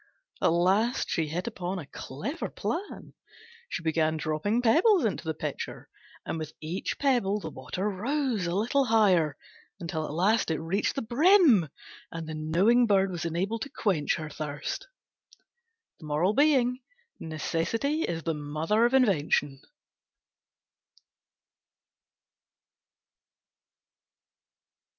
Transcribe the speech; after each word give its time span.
At 0.41 0.47
last 0.47 1.11
she 1.11 1.27
hit 1.27 1.45
upon 1.45 1.77
a 1.77 1.85
clever 1.85 2.49
plan. 2.49 3.13
She 3.69 3.83
began 3.83 4.17
dropping 4.17 4.63
pebbles 4.63 5.05
into 5.05 5.23
the 5.23 5.35
Pitcher, 5.35 5.89
and 6.25 6.39
with 6.39 6.53
each 6.59 6.97
pebble 6.97 7.39
the 7.39 7.51
water 7.51 7.87
rose 7.87 8.47
a 8.47 8.55
little 8.55 8.85
higher 8.85 9.37
until 9.79 10.03
at 10.05 10.11
last 10.11 10.49
it 10.49 10.59
reached 10.59 10.95
the 10.95 11.03
brim, 11.03 11.69
and 12.11 12.27
the 12.27 12.33
knowing 12.33 12.87
bird 12.87 13.11
was 13.11 13.25
enabled 13.25 13.61
to 13.61 13.69
quench 13.69 14.15
her 14.15 14.27
thirst. 14.27 14.87
Necessity 17.19 18.01
is 18.01 18.23
the 18.23 18.33
mother 18.33 18.85
of 18.85 18.95
invention. 18.95 19.61